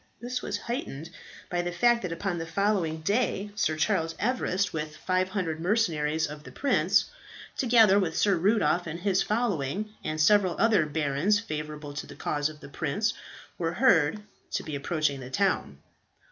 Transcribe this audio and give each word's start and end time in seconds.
This 0.19 0.41
was 0.41 0.57
heightened 0.57 1.11
by 1.47 1.61
the 1.61 1.71
fact 1.71 2.01
that 2.01 2.11
upon 2.11 2.39
the 2.39 2.45
following 2.47 3.01
day 3.01 3.51
Sir 3.53 3.75
Charles 3.77 4.15
Everest, 4.17 4.73
with 4.73 4.97
500 4.97 5.59
mercenaries 5.61 6.25
of 6.25 6.43
the 6.43 6.51
prince, 6.51 7.11
together 7.55 7.99
with 7.99 8.17
Sir 8.17 8.35
Rudolph 8.35 8.87
and 8.87 9.01
his 9.01 9.21
following, 9.21 9.93
and 10.03 10.19
several 10.19 10.55
other 10.57 10.87
barons 10.87 11.39
favourable 11.39 11.93
to 11.93 12.07
the 12.07 12.15
cause 12.15 12.49
of 12.49 12.61
the 12.61 12.67
prince, 12.69 13.13
were 13.59 13.73
heard 13.73 14.21
to 14.53 14.63
be 14.63 14.75
approaching 14.75 15.19
the 15.19 15.29
town. 15.29 15.77